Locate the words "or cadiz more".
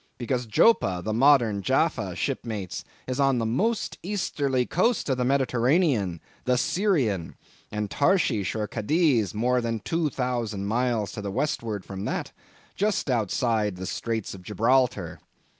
8.55-9.61